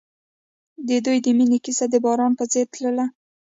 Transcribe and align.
د 0.87 0.89
دوی 1.05 1.17
د 1.25 1.27
مینې 1.37 1.59
کیسه 1.65 1.85
د 1.89 1.95
باران 2.05 2.31
په 2.39 2.45
څېر 2.51 2.65
تلله. 2.73 3.05